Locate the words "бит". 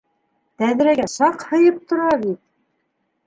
2.23-2.39